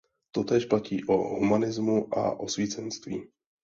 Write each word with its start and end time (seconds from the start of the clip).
Totéž 0.33 0.65
platí 0.65 1.05
o 1.05 1.17
humanismu 1.17 2.17
a 2.17 2.39
osvícenství. 2.39 3.27